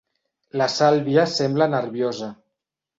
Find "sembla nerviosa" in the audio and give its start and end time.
1.37-2.35